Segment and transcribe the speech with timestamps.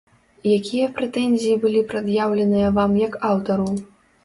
[0.53, 3.71] Якія прэтэнзіі былі прад'яўленыя вам як аўтару?